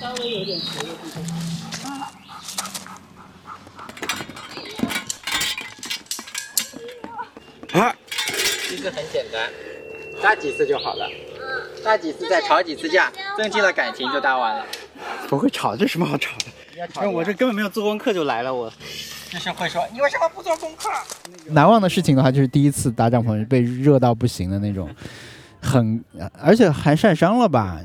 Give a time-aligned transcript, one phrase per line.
[0.00, 1.10] 稍微有点斜的地
[7.72, 7.80] 方。
[7.80, 7.94] 啊，
[8.68, 9.50] 其实很简单，
[10.22, 11.08] 搭几次就好了。
[11.84, 14.64] 搭几次再吵几次架，增进了感情就搭完了。
[15.28, 16.46] 不会吵，这什么好吵的？
[16.78, 18.72] 要吵我这根本没有做功课就来了，我。
[19.30, 20.88] 就是会说你为什么不做功课？
[21.46, 24.88] 难忘的事情的话，就是第一次搭帐篷被热到不行的那种，
[25.60, 26.04] 很
[26.40, 27.80] 而且还晒伤了吧？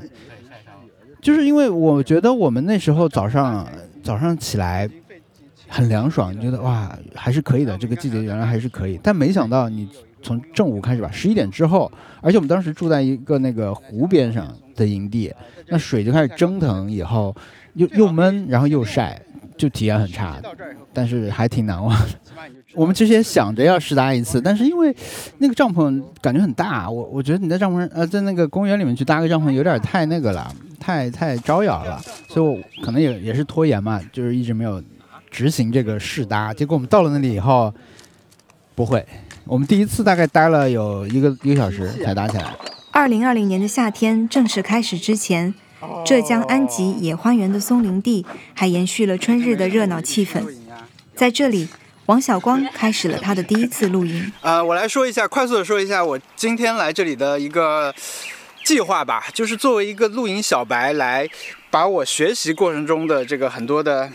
[1.26, 3.66] 就是因为我觉得我们那时候早上
[4.00, 4.88] 早上起来
[5.66, 8.96] 很凉爽，你觉得哇还是可以的，这个季节原来还是可以。
[9.02, 9.88] 但没想到你
[10.22, 15.34] 从正午开始吧，十一点之后，而且我们当时住在一个那个湖边上的营地，
[15.66, 17.34] 那水就开始蒸腾，以后
[17.74, 19.20] 又又闷，然后又晒，
[19.56, 20.40] 就体验很差。
[20.92, 21.92] 但是还挺难忘。
[22.72, 24.94] 我们之前想着要试搭一次，但是因为
[25.38, 30.54] 那个帐篷感觉很大，我我觉得你在帐篷呃在那个公园里面去搭个帐篷有点太那个了，
[30.86, 34.80] 太太招摇了，所以我可能也也是拖延嘛，就是一直没有
[35.28, 36.54] 执行这个试搭。
[36.54, 37.74] 结果我们到了那里以后，
[38.76, 39.04] 不会，
[39.46, 42.54] 我们第一次大概待了有一个一个小时才搭起来。
[42.92, 45.52] 二零二零年的夏天正式开始之前，
[46.04, 50.44] 浙江安吉野花园的松林地还延续了春日的热闹气氛。
[51.16, 51.68] 在这里，
[52.06, 54.32] 王小光开始了他的第一次露营。
[54.40, 57.92] 呃，我来说一下，快速的说一下我今天来这里的一个
[58.66, 61.28] 计划吧，就是作为一个露营小白来
[61.70, 64.10] 把我学习过程中的这个很多的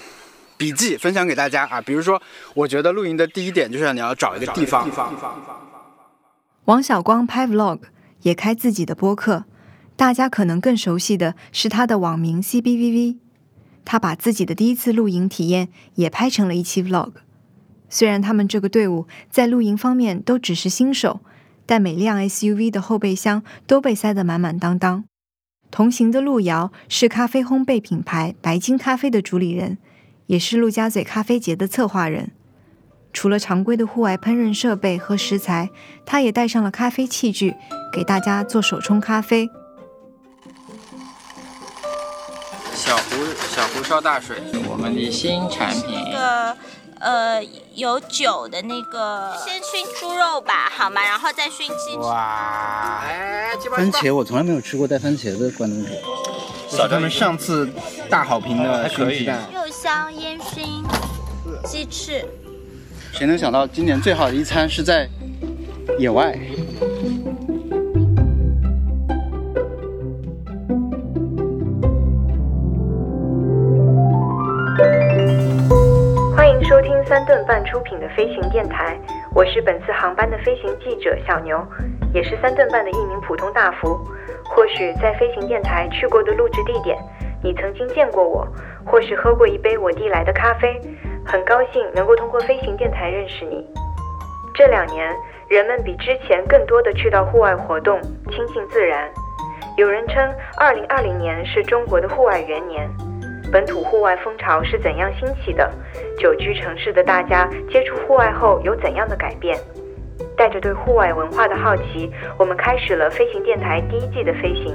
[0.58, 1.80] 笔记分享给大家啊。
[1.80, 2.22] 比如说，
[2.54, 4.92] 我觉得露营的第一点就是你要找一个地方。
[6.66, 7.80] 王小光拍 vlog，
[8.24, 9.46] 也开自己的播客，
[9.96, 13.20] 大家可能更熟悉的是他的网名 CBVV。
[13.86, 17.14] 他把自己的第一次露营体验也拍成了一期 vlog。
[17.88, 21.22] 虽然他们这个队伍在露营方面都只是新手，
[21.66, 25.06] 但每辆 SUV 的后备箱都被塞得满满当当。
[25.70, 29.78] 同行的路遥是咖啡烘焙品牌白金咖啡的主理人，
[30.28, 32.32] 也是陆家嘴咖啡节的策划人。
[33.14, 35.70] 除了常规的户外烹饪设备和食材，
[36.06, 37.56] 他也带上了咖啡器具，
[37.92, 39.50] 给大家做手冲咖啡。
[42.74, 43.04] 小壶
[43.50, 44.38] 小壶烧大水，
[44.70, 45.84] 我们的新产品。
[45.92, 46.58] 那个
[47.02, 51.02] 呃有酒的那个，先熏猪肉吧，好吗？
[51.02, 51.98] 然后再熏鸡翅。
[51.98, 55.92] 哇，哎，番茄我从来没有吃过带番茄的关东煮，
[56.70, 57.68] 小他们上次
[58.10, 59.40] 大好评的熏鸡蛋。
[59.54, 60.84] 肉香烟熏
[61.66, 62.24] 鸡翅。
[63.12, 65.10] 谁能想到今年最好的一餐是在
[66.00, 66.38] 野外？
[77.12, 78.98] 三顿半出品的飞行电台，
[79.36, 81.62] 我是本次航班的飞行记者小牛，
[82.14, 84.00] 也是三顿半的一名普通大福。
[84.46, 86.98] 或许在飞行电台去过的录制地点，
[87.44, 88.48] 你曾经见过我，
[88.86, 90.80] 或是喝过一杯我递来的咖啡。
[91.26, 93.68] 很高兴能够通过飞行电台认识你。
[94.54, 95.14] 这两年，
[95.50, 99.12] 人们比之前更多的去到户外活动，亲近自然。
[99.76, 102.90] 有人称2020年是中国的户外元年。
[103.52, 105.70] 本土户外风潮是怎样兴起的？
[106.18, 109.58] 久居城市的大家接触户外后有怎样的改变？
[110.38, 114.74] 带着对户外文化的好奇，我们开始了飞行电台第一季的飞行，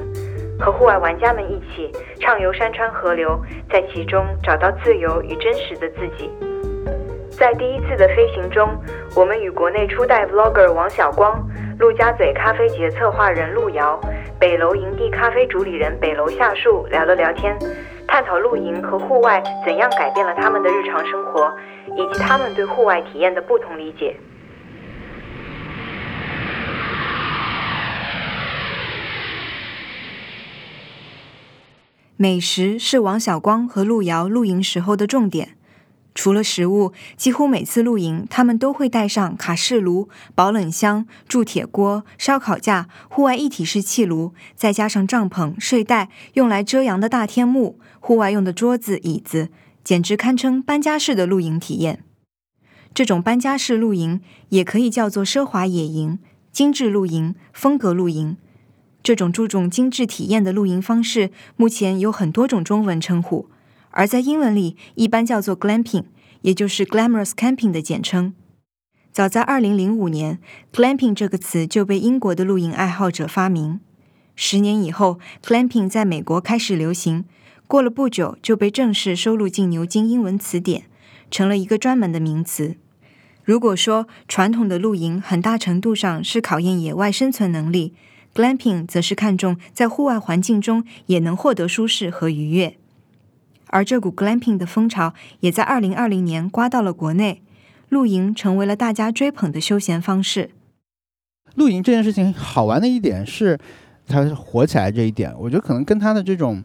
[0.60, 6.30] 和户外玩家们一起畅游山川河流，在其中找到自由与真实的自己。
[7.38, 8.66] 在第一次的飞行中，
[9.14, 11.46] 我们与国内初代 vlogger 王小光、
[11.78, 14.00] 陆家嘴咖啡节策划人陆遥、
[14.40, 17.54] 北楼营地咖啡主理人北楼夏树聊了聊天。
[18.08, 21.54] 探讨露营和户外怎样改变了他们的日常生活，
[21.94, 24.16] 以及他们对户外体验的不同理解。
[32.16, 35.55] 美食是王小光和陆遥露营时候的重点。
[36.16, 49.50] 除了食物，几乎每次露营，他们都会带上卡式炉、保冷箱、铸铁锅、烧烤架、户外一体式气炉，再加上帐篷、睡袋、用来遮阳的大天幕、户外用的桌子、椅子，
[49.84, 52.02] 简直堪称搬家式的露营体验。
[52.94, 56.18] 这种搬家式露营也可以叫做奢华野营、
[56.50, 58.38] 精致露营、风格露营。
[59.02, 63.50] 这种注重精致体验的露营方式，目前有很多种中文称呼。
[63.96, 66.04] 而在英文里，一般叫做 glamping，
[66.42, 68.34] 也就是 glamorous camping 的简称。
[69.10, 70.38] 早在2005年
[70.70, 73.80] ，glamping 这个词就被英国的露营爱好者发明。
[74.34, 77.24] 十年以后，glamping 在美国开始流行，
[77.66, 80.84] 过了不久就被正式收录进牛津英文词典，
[81.30, 82.76] 成了一个专门的名词。
[83.42, 87.94] 如果说传统的露营很大程度上是考验野外生存能力
[88.34, 92.76] ，glamping 则是看重在户外环境中也能获得舒适和愉悦。
[93.68, 97.42] 而这股 glamping 的风潮也在2020年刮到了国内，
[97.88, 100.50] 露营成为了大家追捧的休闲方式。
[101.54, 103.58] 露营这件事情好玩的一点是，
[104.06, 106.62] 它火起来这一点，我觉得可能跟它的这种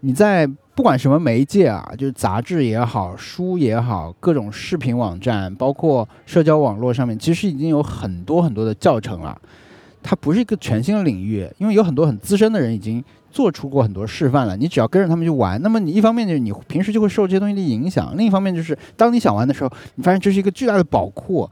[0.00, 9.40] 你在不管什么媒介啊，就是杂志也好，书也好，各种视频网站，包括社交网络上面，其实已经有很多很多的教程了。
[10.02, 13.02] 它不是一个全新的领域，因为有很多很资深的人已经
[13.32, 14.56] 做出过很多示范了。
[14.56, 21.50] 你只要跟着他们去玩，那么你一方面就是你平时就会受这些东西的影响，另一方面就是当你想玩的时候，你发现这是一个巨大的宝库。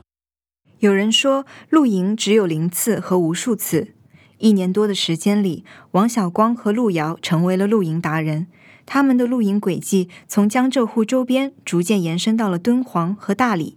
[0.78, 3.94] 有人说露营只有零次和无数次。
[4.38, 8.46] 一年多的时间里，王小光和路遥成为了露营达人。
[8.86, 13.76] 他们的露营轨迹从江浙沪周边逐渐延伸到了敦煌和大理，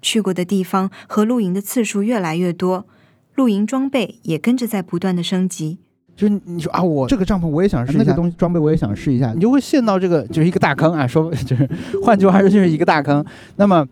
[0.00, 2.86] 去过的地方和露营的次数越来越多。
[3.34, 5.80] 露营装备也跟着在不断的升级，
[6.16, 11.06] 就是你说啊，我这个帐篷我也想试，那个东西装备我也想试一下，你就会陷到这个就是一个大坑啊。
[11.06, 11.68] 说就是，
[12.02, 13.24] 换句话说就是一个大坑。
[13.56, 13.86] 那么，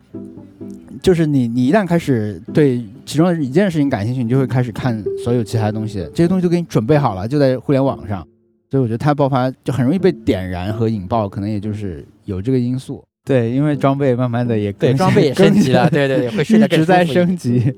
[1.01, 8.25] 就是你你一旦开始对其中的一件事情感兴趣，你就会开始看所有其他东西，这些东西都给你准备好了，就在互联网上。
[8.71, 13.03] 所以我觉得它爆发就很容易被点燃和引爆，可能也就是有这个因素。
[13.25, 17.73] 对，因为装备慢慢的也对装备也升级了，对对，会一直在升级。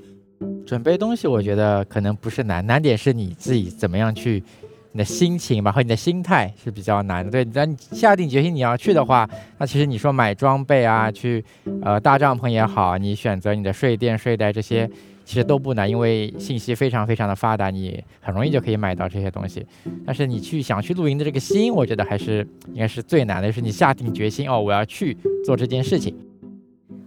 [0.65, 4.43] 准备东西，我觉得可能不是难，难点是你自己怎么样去，
[4.91, 7.29] 你的心情吧和你的心态是比较难的。
[7.29, 9.29] 对，那你下定决心你要去的话，
[9.59, 11.43] 那其实你说买装备啊，去
[11.83, 14.89] 呃搭帐篷也好，你选择你的睡垫、睡袋这些，
[15.23, 19.63] 其实都不难，因为信息非常非常的发达，你很容易就可以买到这些东西。
[20.03, 25.15] 但是你去想去露营的这个心，我觉得还是应该是最难的，就是你下定决心哦，我要去
[25.45, 26.15] 做这件事情。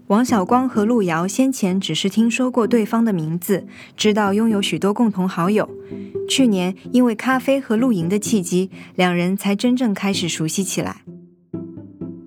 [0.09, 5.69] 王小光和陆遥先前只是听说过对方的名字，知道拥有许多共同好友。
[6.27, 11.03] 去年因为咖啡和露营的契机，两人才真正开始熟悉起来。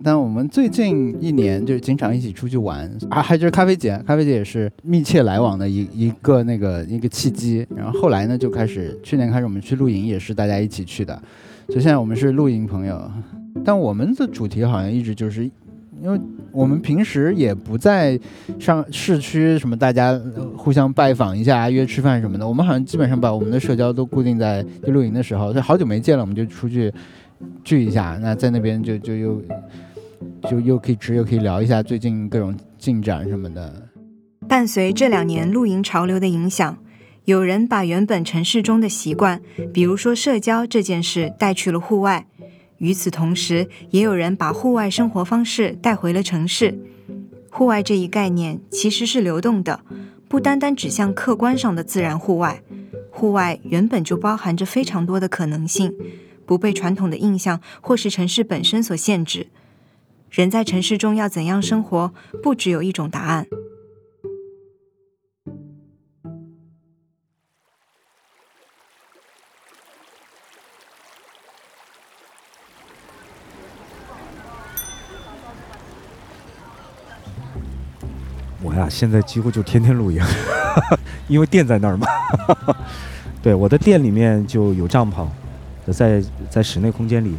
[0.03, 7.65] 但我们最近一年就经常一起出去玩啊，还就是咖啡节，咖啡节也是密切来往的一一个那个一个契机。
[7.75, 11.19] 然后后来呢，就开始去年开始我们去露营，也是大家一起去的，
[11.65, 13.11] 所以现在我们是露营朋友。
[13.65, 15.49] 但我们的主题好像一直就是。
[16.01, 16.19] 因为
[16.51, 18.19] 我们平时也不在
[18.59, 20.19] 上市区，什么大家
[20.57, 22.47] 互相拜访一下、约吃饭什么的。
[22.47, 26.91] 我们好像基本上把我们的社交都固定在露营的时候，就好久没见了，我们就出去
[27.63, 28.17] 聚一下。
[28.19, 29.41] 那在那边就就又
[30.49, 33.71] 就又可以吃，又可以聊一下最近各种进展什么的。
[34.47, 36.77] 伴随这两年露营潮流的影响，
[37.25, 39.39] 有人把原本城市中的习惯，
[39.71, 42.25] 比如说社交这件事，带去了户外。
[42.81, 46.79] 与此同时，也有人把户外生活方式带回了城市。
[47.51, 49.81] 户外这一概念其实是流动的，
[50.27, 52.63] 不单单指向客观上的自然户外。
[53.11, 55.93] 户外原本就包含着非常多的可能性，
[56.47, 59.47] 不被传统的印象或是城市本身所限制。
[60.31, 62.11] 人在城市中要怎样生活，
[62.41, 63.45] 不只有一种答案。
[78.63, 80.23] 我呀，现在几乎就天天露营，
[81.27, 82.07] 因为店在那儿嘛。
[83.41, 85.25] 对，我的店里面就有帐篷，
[85.91, 87.35] 在在室内空间里。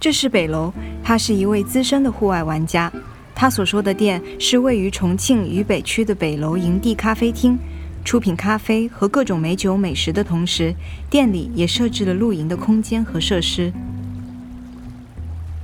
[0.00, 0.72] 这是北楼，
[1.04, 2.92] 他是一位资深的户外玩家。
[3.32, 7.56] 他所说的店是位于重庆渝北区的北楼营地咖啡厅，
[8.04, 10.74] 出品咖啡和各种美酒美食的同时，
[11.08, 13.72] 店里也设置了露营的空间和设施。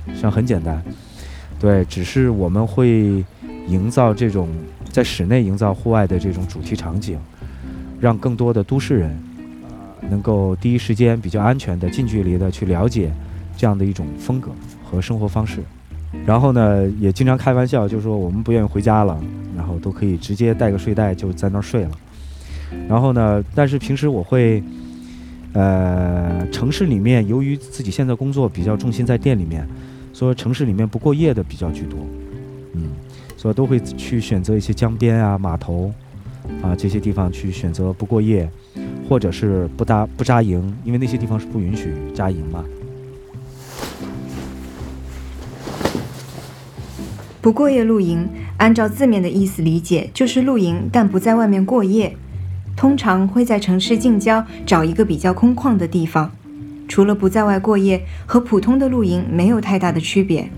[0.07, 0.81] 实际上很简单，
[1.59, 3.25] 对，只是我们会。
[3.67, 4.49] 营造这种
[4.91, 7.19] 在室内营造户外的这种主题场景，
[7.99, 9.17] 让更多的都市人
[10.09, 13.11] 能够第一时间比较安全的近距离的去了解
[13.57, 14.51] 这样的一种风格
[14.83, 15.63] 和生活方式。
[16.25, 19.19] 然后呢，也经常开玩笑，就是说我们不愿意回家了，
[19.57, 21.91] 然后都可以直接带个睡袋就在那儿睡了。
[22.87, 24.63] 然后呢，但是平时我会，
[25.53, 29.67] 呃，城市里面由于自己现在工作比较重心在店里面，
[30.13, 31.99] 所以城市里面不过夜的比较居多，
[32.73, 32.91] 嗯。
[33.37, 35.93] 所以都会去选择一些江边啊、码头
[36.61, 38.49] 啊这些地方去选择不过夜，
[39.07, 42.63] 或者是不扎不扎营，因为那些地方是不允许扎营嘛。
[47.41, 48.27] 不过夜露营，
[48.57, 52.17] 按照字面的意思理解，就是露营但不在外面过夜，
[52.75, 56.31] 通常会在城市近郊找一个比较空旷的地方。
[56.87, 60.49] 除了不在外过夜，和普通的露营没有太大的区别。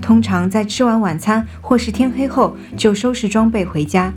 [0.00, 4.12] 通常在吃完晚餐或是天黑后就收拾装备回家。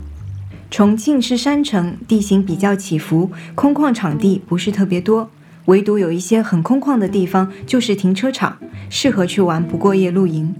[0.70, 5.28] 重庆是山城，地形比较起伏，空旷场地不是特别多，
[5.64, 8.56] 唯独有一些很空旷的地方，就是停车场，
[8.88, 10.54] 适合去玩不过夜露营。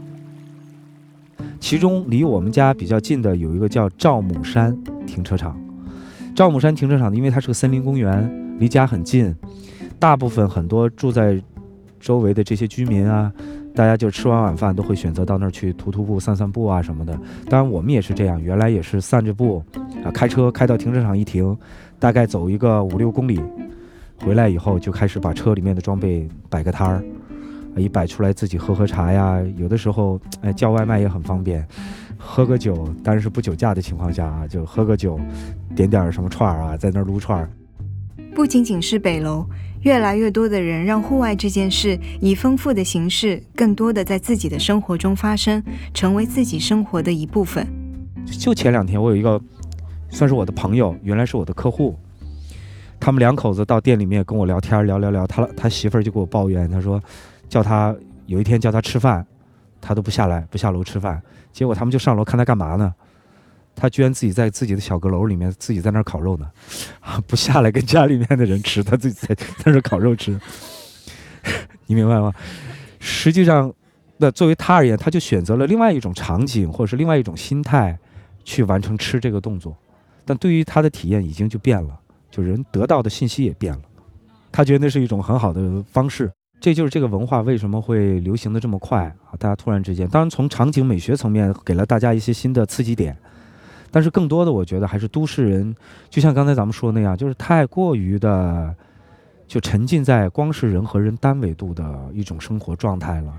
[1.60, 5.56] 其中离我们家比较近的有一个叫赵母山停车场。
[6.34, 9.32] 赵母山停车场，因为它是个森林公园，离家很近，
[9.98, 11.40] 大部分很多住在
[12.00, 13.30] 周围的这些居民啊，
[13.74, 17.18] 大家就吃完晚饭都会选择到那儿去徒徒步、散散步啊什么的。
[17.48, 19.62] 当然我们也是这样，原来也是散着步，
[20.04, 21.56] 啊，开车开到停车场一停，
[21.98, 23.40] 大概走一个五六公里，
[24.18, 27.02] 回来以后就开始把车里面的装备摆个摊儿。
[27.76, 31.64] 一摆出来自己喝喝茶呀，有的时候哎叫外卖也很方便，
[32.18, 35.18] 喝个酒，当然是不酒驾的情况下啊，就喝个酒，
[35.76, 37.48] 点点什么串儿啊，在那儿撸串儿。
[38.34, 39.46] 不仅仅是北楼，
[39.82, 45.62] 越来越多的人让户外这件事以丰富的形式，更多的在自己的生活中发生，
[45.94, 47.66] 成为自己生活的一部分。
[48.38, 49.40] 就前两天我有一个
[50.10, 51.98] 算是我的朋友，原来是我的客户，
[52.98, 57.02] 他们两口子到店里面跟我聊天，聊聊聊，他他媳妇儿就给我抱怨，他说。
[57.50, 57.92] 叫他
[58.26, 59.26] 有一天叫他吃饭，
[59.80, 61.20] 他都不下来，不下楼吃饭。
[61.52, 62.94] 结果他们就上楼看他干嘛呢？
[63.80, 66.46] 他居然自己在自己的小阁楼里面自己在那儿烤肉呢，
[67.26, 70.38] 不下来跟家里面的人吃，他自己在在那烤肉吃。
[71.86, 72.32] 你明白吗？
[72.98, 73.72] 实际上，
[74.18, 77.98] 那作为他而言，他就选择了另外一种场景，或者是另外一种心态，
[78.44, 79.74] 去完成吃这个动作。
[80.26, 81.98] 但对于他的体验已经就变了，
[82.30, 83.80] 就人得到的信息也变了。
[84.52, 86.30] 他觉得那是一种很好的方式。
[86.60, 89.32] 这就是这个文化为什么会流行的这么快啊！
[89.38, 93.16] 大家突然之间，当然从场景美学层面给了大家一些新的刺激点，
[93.90, 95.74] 但是更多的我觉得还是都市人，
[96.08, 98.74] 就像刚才咱们说那样，就是太过于的
[99.46, 103.34] 就沉浸在光是人和人单维度的一种生活状态了。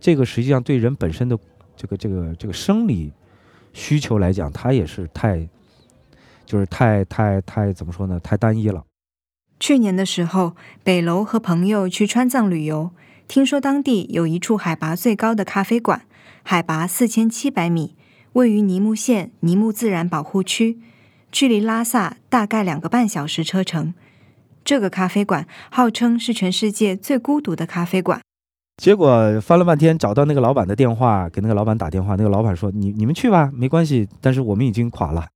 [0.00, 1.38] 这个实际上对人本身的
[1.76, 3.12] 这个这个这个生理
[3.72, 5.48] 需求来讲，它也是太
[6.44, 8.20] 就是太太太怎么说呢？
[8.20, 8.84] 太单一了。
[9.58, 12.90] 去年的时候，北楼和朋友去川藏旅游，
[13.28, 16.02] 听说当地有一处海拔最高的咖啡馆，
[16.42, 17.94] 海拔四千七百米，
[18.34, 20.78] 位于尼木县尼木自然保护区，
[21.30, 23.92] 距离拉萨大概两个半小时车程。
[24.64, 28.20] 这个咖啡馆号称是全世界最孤独的咖啡馆。
[28.78, 35.26] 结果翻了半天，找到那个老板的电话，给那个老板打电话，那个老板说：“你你们去吧，没关系，但是我们已经垮了。”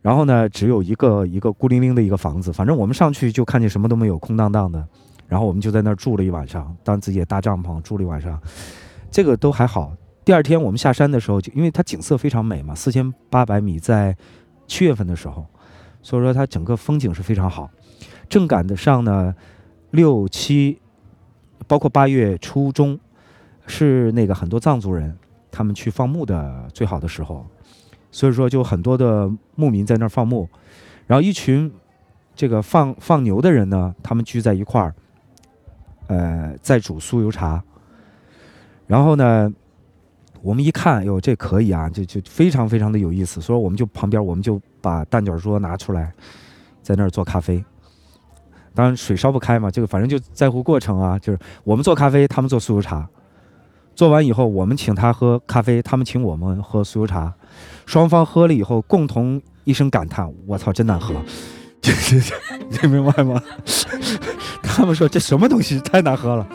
[0.00, 4.86] 然后呢，只有一个一个孤零零的一个房子，反正我们上去就看见什么都没有，空荡荡的。
[5.26, 8.40] 然后我们就在那儿住了一晚上，当自己也搭帐篷住了一晚上，
[9.10, 9.92] 这个都还好。
[10.24, 14.16] 第二天我们下山的时候，就因为它景色非常美嘛，四千八百米，在
[14.66, 15.46] 七月份的时候，
[16.00, 17.70] 所以说它整个风景是非常好。
[18.28, 19.34] 正赶得上呢，
[19.90, 20.80] 六七，
[21.66, 22.98] 包括八月初中，
[23.66, 25.14] 是那个很多藏族人
[25.50, 27.46] 他们去放牧的最好的时候。
[28.10, 30.48] 所以说，就很多的牧民在那儿放牧，
[31.06, 31.70] 然后一群
[32.34, 34.94] 这个放放牛的人呢，他们聚在一块儿，
[36.06, 37.62] 呃，在煮酥油茶。
[38.86, 39.52] 然后呢，
[40.44, 43.40] 我们一看，哟，这可以啊，就就非常非常的有意思。
[43.40, 46.12] 所以我们就旁边，我们就把蛋卷桌拿出来，
[46.82, 47.64] 在那儿做咖啡。
[48.74, 53.08] 当然水烧不开嘛，这个反正就在乎过程啊，就是我们做咖啡，他们做酥油茶。
[53.94, 57.32] 做完以后，我们请他喝咖啡，他们请我们喝酥油茶。
[57.86, 61.14] 双方喝了以后，共同一声感叹：“我操，真难喝！”
[61.80, 63.42] 这这这你明白吗？
[64.62, 66.46] 他们说这什么东西太难喝了。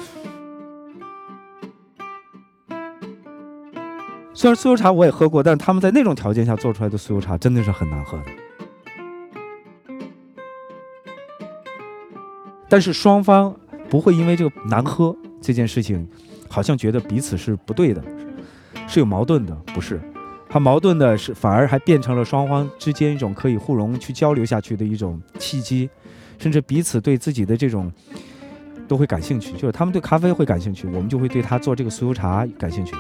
[4.40, 8.24] 虽然酥油茶我也喝过，但是他们在那种条件下做出来的酥油茶真的是很难喝的。
[12.70, 13.54] 但是双方
[13.90, 16.08] 不会因为这个难喝这件事情，
[16.48, 18.02] 好像觉得彼此是不对的，
[18.88, 20.00] 是有矛盾的，不是。
[20.48, 25.90] 它矛盾的是，反而还变成了双方之间一种可以互融、去交流下去的一种契机，
[26.38, 27.92] 甚至彼此对自己的这种
[28.88, 29.52] 都会感兴趣。
[29.58, 32.96] 就是他们对咖啡会感兴趣，我们就会对他做这个酥油茶感兴趣。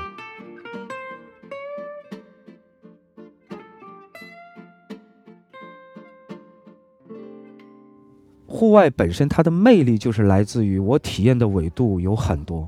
[8.49, 12.67] 户外本身它的魅力就是来自于我体验的纬度有很多，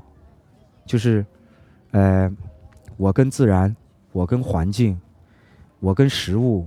[0.86, 1.26] 就是，
[1.90, 2.30] 呃，
[2.96, 3.74] 我跟自然。
[4.14, 5.00] 我跟环境，
[5.80, 6.66] 我跟食物，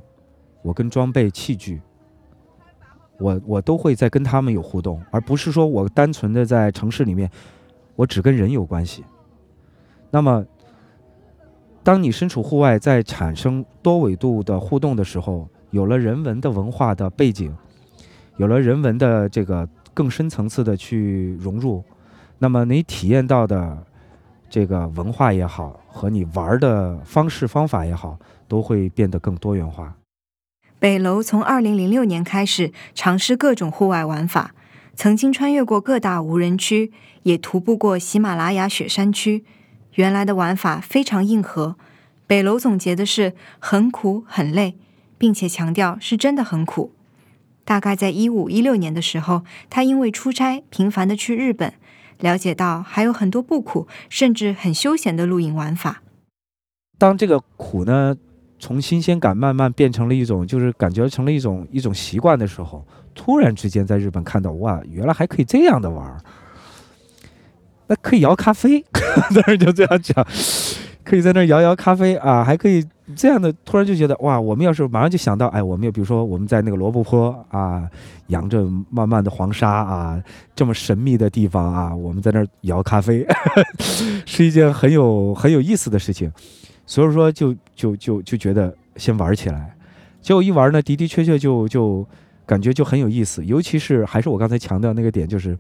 [0.64, 1.80] 我跟装备器具，
[3.20, 7.30] 我我都会在跟他们有互动，而不是说我单纯的在城市里面，
[7.96, 9.04] 我只跟人有关系。
[10.10, 10.44] 那么，
[11.84, 17.56] 当你身处户外，在产生多维度的互动的时候，有了人文的文化的背景，
[18.38, 21.84] 有了人文的这个更深层次的去融入，
[22.40, 23.86] 那么你体验到的。
[24.48, 29.96] 这个文化也好，和你玩的方式方法也好，都会变得更多元化。
[30.80, 34.54] 北楼从2006年开始尝试各种户外玩法，
[34.96, 39.44] 曾经穿越过各大无人区，也徒步过喜马拉雅雪山区。
[39.96, 41.76] 原来的玩法非常硬核，
[42.26, 44.78] 北楼总结的是很苦很累，
[45.18, 46.92] 并且强调是真的很苦。
[47.66, 51.74] 大概在一五一六年的时候，他因为出差频繁的去日本，
[52.20, 56.04] 了解到还有很多不苦甚至很休闲的露营玩法。
[56.98, 58.16] 当这个苦呢，
[58.60, 66.22] 从新鲜感慢慢变成了一种，就是感觉成了一种一种习惯的时候，突然之间在日本看到，哇，原来还可以这样的玩儿，
[67.88, 68.86] 那可以摇咖啡，
[69.34, 70.26] 当时就这样讲，
[71.06, 72.84] 可以在那儿摇摇咖啡啊，还可以
[73.16, 77.88] 这样的，突然就觉得哇，我们要是马上就想到，哎，我们要比如说我们在那个罗布泊啊，
[78.28, 80.22] 扬着漫漫的黄沙啊，
[80.56, 83.26] 这么神秘的地方啊，我们在那儿摇咖啡，
[84.26, 86.32] 是一件很有很有意思的事情。
[86.88, 89.76] 所以说就就就就觉得先玩起来，
[90.22, 92.06] 结果一玩呢，的的确确就就
[92.46, 95.58] 感觉就很有意思，尤其是还是我刚才强调那个点，就是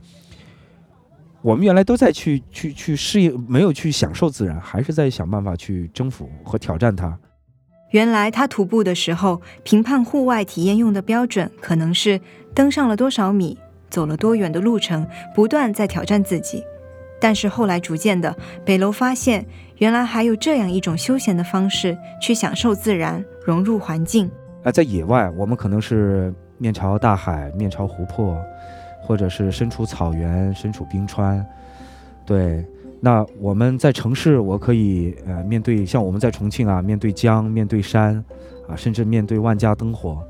[1.45, 7.15] 我们原来都在去去去适应，没有去享受自然，还是在想办法去征服和挑战它。
[7.91, 12.19] 原来他徒步的时候，评判户外体验用的标准可能是
[12.55, 13.59] 登上了多少米，
[13.91, 16.63] 走了多远的路程，不断在挑战自己。
[17.21, 18.35] 但是后来逐渐的，
[18.65, 19.45] 北楼发现。
[19.77, 24.31] 原来还有这样一种休闲的方式，去享受自然，融入环境。
[24.63, 28.41] 啊，在野外，我们可能是面朝大海，面朝湖泊，
[29.05, 31.45] 或者是身处草原，身处冰川。
[32.25, 32.65] 对，
[32.99, 38.15] 那我们在城市，我可以呃面对像我们在重庆啊，面对江，面对山，
[38.67, 40.21] 啊，甚至面对万家灯火，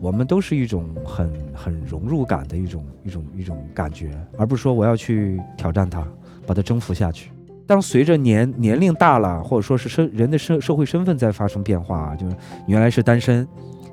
[0.00, 6.04] 我们都是一种很很融入感的一种一种一种感觉，而不是说我要去挑战它，
[6.46, 7.30] 把它征服下去。
[7.66, 12.36] 当随着年年龄大了，或者说是身人的社社会身份在发生变化，就是
[12.66, 13.46] 原来是单身，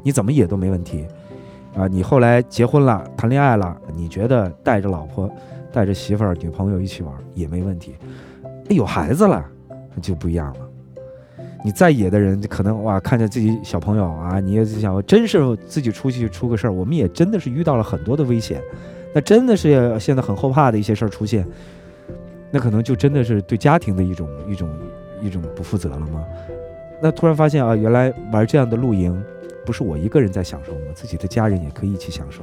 [0.04, 1.06] 你怎么野都没问题，
[1.76, 5.30] 啊，你后来结婚了，谈恋爱了，你觉得带着老婆、
[5.72, 7.96] 带着媳妇儿、女朋友一起玩也没问题，
[8.70, 9.46] 有孩子了
[10.02, 10.60] 就不一样了。
[11.64, 18.62] 你再野的人，可能哇，看见自己小朋友啊，你也想，真是自己出去出个事儿，我们也真的是遇到了很多的危险，
[19.14, 21.48] 那真的是现在很后怕的一些事儿出现。
[22.50, 24.70] 那可能就真的是对家庭的一种一种
[25.22, 26.26] 一种不负责了吗？
[27.02, 29.24] 那突然发现啊，原来玩这样的露营，
[29.66, 30.92] 不是我一个人在享受吗？
[30.96, 32.42] 自己的家人也可以一起享受。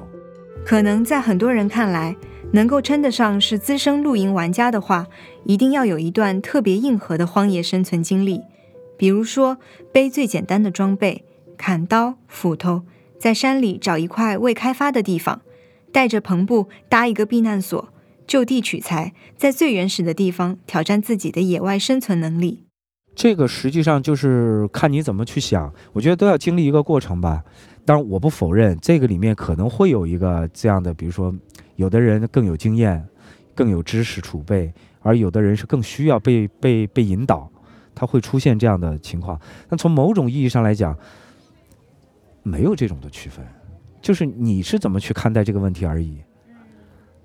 [0.65, 2.17] 可能在很多人看来，
[2.53, 5.07] 能够称得上是资深露营玩家的话，
[5.45, 8.43] 一定要有一段特别硬核的荒野生存经历，
[8.97, 9.59] 比如说
[9.93, 11.25] 背最简单的装备，
[11.57, 12.83] 砍刀、斧头，
[13.19, 15.41] 在山里找一块未开发的地方，
[15.93, 17.89] 带着篷布搭一个避难所。
[18.27, 22.68] 就地取材，在最原始的地方挑战自己的野外生存能力。
[23.19, 27.43] 这个实际上就是看你怎么去想，我觉得都要经历一个过程吧。
[27.85, 31.35] 当然，我不否认这个里面可能会有一个这样的，比如说，
[31.75, 33.05] 有的人更有经验，
[33.57, 37.51] 更有知识储备，而有的人是更需要被被被引导，
[37.93, 39.37] 他会出现这样的情况。
[39.69, 40.97] 那从某种意义上来讲，
[42.45, 43.45] 没有这种的区分，
[44.01, 46.19] 就是你是怎么去看待这个问题而已。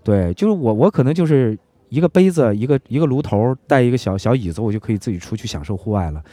[0.03, 1.55] 对，就是我，我可能就是
[1.89, 6.23] 一个杯子，一个一个炉头，带一个小小椅子，我就可以自己出去享受户外了。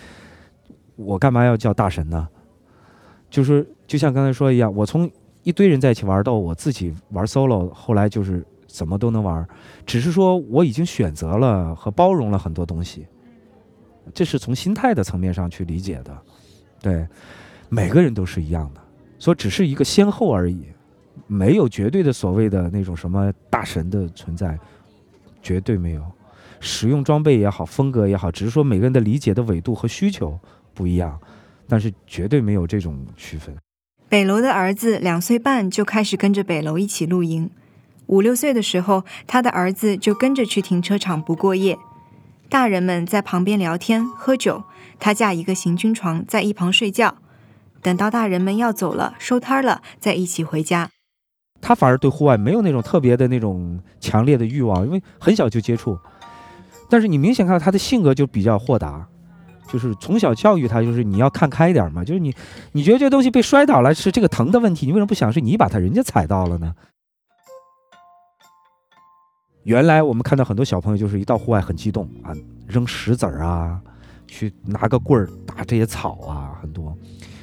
[0.97, 2.29] 我干嘛要叫大神呢？
[3.29, 5.11] 就是就像刚才说一样，我从
[5.43, 9.47] 一堆人在一起玩到我自己玩 solo，后来就是怎么都能玩，
[9.87, 13.07] 只是说我已经选择了和包容了很多东西。
[14.13, 16.19] 这是从心态的层面上去理解的。
[16.81, 17.07] 对，
[17.69, 18.81] 每个人都是一样的，
[19.19, 20.67] 所以只是一个先后而已。
[21.27, 24.59] 没有绝对的所谓的那种什么大神的存在，
[25.43, 26.03] 绝对没有。
[26.61, 30.39] 使用装备也好，风格也好，只是说每个人的理解的纬度和需求
[30.75, 31.19] 不一样，
[31.67, 33.57] 但是绝对没有这种区分。
[34.09, 37.49] 北楼的儿子两岁半就开始跟着北楼一起露营，
[38.07, 41.79] 五六岁的时候，他的儿子就跟着去停车场不过夜，
[42.51, 44.65] 大人们在旁边聊天喝酒，
[44.99, 47.17] 他架一个行军床在一旁睡觉，
[47.81, 50.91] 等到大人们要走了收摊了，再一起回家。
[51.61, 55.99] 他反而对户外没有那种特别的那种强烈的欲望，因为很小就接触。
[56.89, 59.07] 但是你明显看到他的性格就比较豁达，
[59.69, 62.03] 就是从小教育他，就是你要看开一点嘛。
[62.03, 62.35] 就是你，
[62.73, 66.75] 你觉得这东西被摔倒了是这个疼的问题，你为什么不想是你把他人家踩到了呢？
[69.63, 72.35] 原来我们看到很多小朋友就是一到户外很激动啊，
[72.67, 73.79] 扔石子儿啊，
[74.27, 76.97] 去拿个棍儿打这些草啊，很多。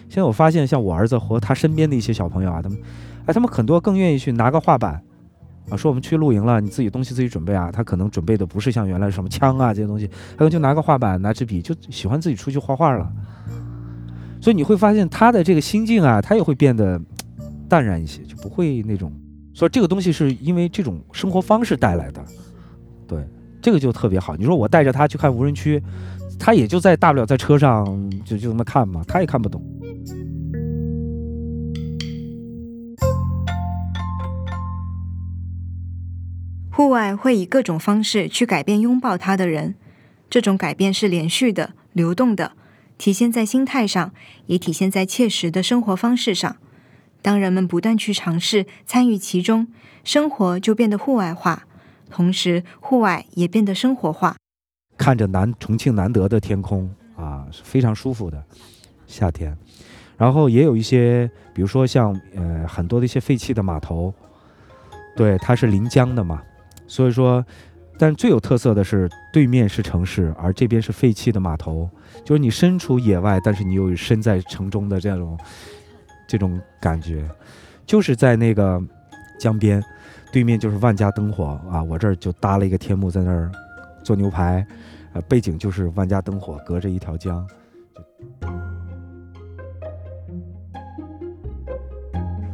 [0.10, 2.78] 现在我发现，像我儿子和他身边的一些小朋友啊，他们。
[3.26, 5.04] 哎，他们很多更愿意去拿个画板，
[5.70, 7.70] 啊，说我们去露营了，你自己东西自己准备啊。
[7.70, 13.12] 他可能准备的不是像原来什么枪啊这些东西，他就拿个画板，拿支笔，就喜欢自己出去画画了。
[14.40, 16.98] 所以你会发现他的这个心境啊，他也会变得
[17.68, 19.12] 淡然一些，就不会那种。
[19.54, 22.24] 所以这个东西是因为这种生活方式带来的，
[23.06, 23.28] 对，
[23.62, 24.38] 这个就特别好。
[24.38, 25.84] 你说我带着他去看无人区，
[26.40, 27.86] 他也就在大不了在车上
[28.24, 29.62] 就就这么看嘛，他也看不懂。
[36.78, 39.74] 户外会以各种方式去改变拥抱它的人，
[40.30, 42.52] 这种改变是连续的、流动的，
[43.00, 44.14] 体现在心态上，
[44.46, 46.58] 也体现在切实的生活方式上。
[47.24, 49.70] 当人们不断去尝试参与其中，
[50.04, 51.64] 生活就变得户外化，
[52.12, 54.36] 同时户外也变得生活化。
[54.96, 58.46] 看着南重庆难得的天空啊，是非常舒服的
[59.08, 59.58] 夏天。
[60.16, 64.14] 然后也有一些，比如说像呃很多的一些废弃的码头，
[65.16, 66.44] 对，它是临江的嘛。
[66.88, 67.46] 所以说，
[68.00, 71.90] 但最有特色的是对面是城市，而这边是废弃的码头。
[72.24, 75.38] 就是你身处野外，但是你又身在城中的这种
[76.28, 77.24] 这种感觉，
[77.86, 78.82] 就是在那个
[79.40, 79.84] 江边，
[80.32, 81.84] 对面就是万家灯火啊！
[81.84, 83.52] 我这儿就搭了一个天幕在那儿
[84.04, 84.66] 做牛排，
[85.14, 87.46] 呃，背景就是万家灯火，隔着一条江。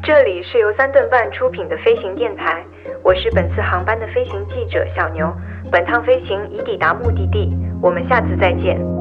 [0.03, 2.63] 这里是由三顿半出品的飞行电台，
[3.03, 5.29] 我是本次航班的飞行记者小牛。
[5.69, 8.92] 本趟飞行已抵达目的地，我们下次再见。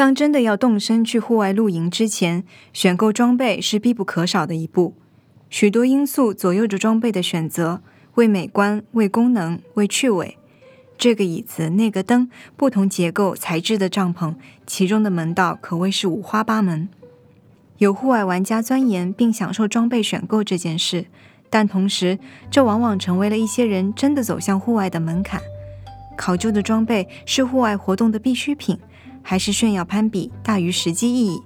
[0.00, 4.94] 当真的要动身去户外露营之前，选购装备是必不可少的一步。
[5.50, 7.82] 许多因素左右着装备的选择，
[8.14, 10.38] 为美观、为功能、为趣味。
[10.96, 14.36] 这个椅子、那个灯，不同结构材质的帐篷，
[14.66, 16.88] 其中的门道可谓是五花八门。
[17.76, 21.04] 有户外玩家钻研并享受装备选购这件事，
[21.50, 22.18] 但同时，
[22.50, 25.42] 这往往成为了一些人真的走向户外的门槛。
[26.16, 28.78] 考究的装备是户外活动的必需品。
[29.22, 31.42] 还是炫耀攀比大于实际意义，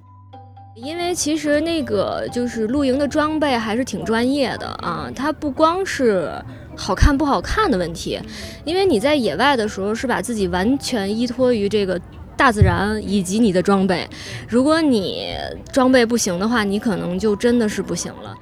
[0.75, 6.31] 因为其实那个就是露营的装备还是挺专业的啊，它不光是
[6.75, 8.19] 好看不好看的问题，
[8.65, 11.99] 因为你在野外的时候是把自己完全依托于这个
[12.35, 14.05] 大自然以及你的装备，
[14.49, 15.33] 如果你
[15.71, 18.35] 装备不行的话，你可能就真的是不行了。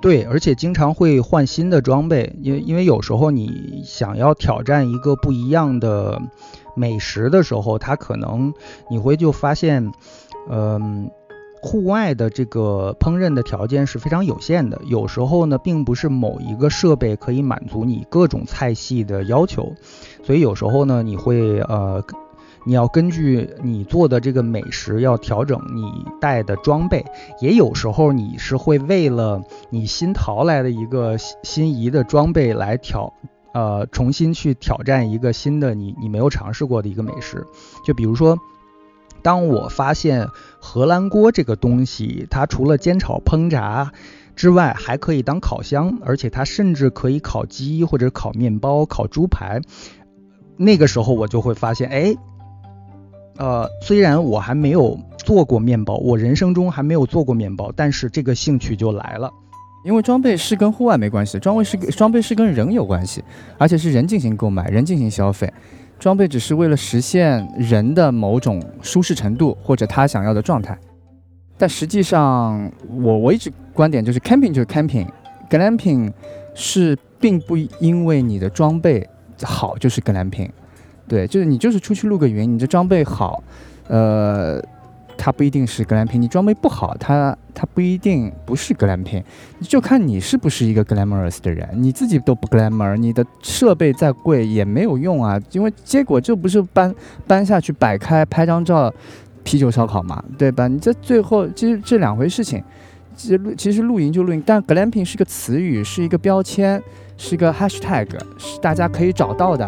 [0.00, 6.20] 对，而且经常会换新的装备，因为因为有时候你想要挑战一个不一样的。
[6.76, 8.54] 美食的时候，它可能
[8.88, 9.90] 你会就发现，
[10.48, 11.10] 嗯，
[11.62, 14.80] 户外的这个烹饪的条件是非常有限的。
[14.84, 19.72] 有时候呢，并不是某一个设备可以满足你各种菜系的要求，
[20.22, 22.04] 所以有时候呢，你会呃，
[22.64, 27.04] 你要根据你做的这个美食要调整你带的装备。
[27.40, 33.12] 也有时候你是会为了你新淘来的一个心仪的装备来调。
[33.56, 37.46] 呃，重新去挑战一个新的你你没有尝试过的一个美食，
[37.86, 38.38] 就比如说，
[39.22, 40.28] 当我发现
[40.60, 43.92] 荷兰锅这个东西，它除了煎炒烹炸
[44.34, 49.62] 之外，还可以当烤箱，而且它甚至可以烤鸡或者烤面包、烤猪排。
[50.58, 52.14] 那个时候我就会发现，哎，
[53.38, 59.32] 呃，虽然我还没有做过面包，我人生中还没有做过面包，但是这个兴趣就来了。
[59.86, 63.22] 因为装备是跟户外没关系，装备是装备是跟人有关系，
[63.56, 65.50] 而且是人进行购买，人进行消费。
[66.00, 70.76] 装备只是为了实现人的某种舒适程度或者他想要的状态。
[71.56, 72.68] 但实际上，
[73.00, 76.12] 我我一直观点就是 camping 就是 camping，glamping
[76.52, 79.08] 是并不因为你的装备
[79.44, 80.50] 好就是 glamping，
[81.06, 83.40] 对，就是你就是出去露个营，你的装备好，
[83.86, 84.60] 呃。
[85.18, 89.22] 它不一定是格兰品，你装备不好，它它不一定不是格兰品，
[89.62, 96.94] 就看你是不是一个 glamorous 的人，你自己都不 glamour，你的设备再贵也没有用啊，因为结果就不是搬
[97.26, 98.92] 搬下去摆开拍张照，
[99.42, 100.68] 啤酒烧烤嘛，对吧？
[100.68, 102.62] 你这最后其实这两回事情，
[103.16, 106.82] 其实其实露营就露营，但 glamping 是个词语，是一个标签，
[107.16, 108.06] 是一个 hashtag，
[108.38, 109.66] 是大家可以找到的，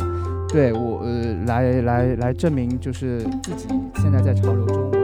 [0.49, 4.98] 对我呃来来来证明就是自己现在在潮流中。